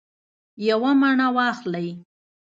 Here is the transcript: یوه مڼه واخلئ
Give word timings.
یوه 0.67 0.91
مڼه 1.01 1.27
واخلئ 1.35 1.89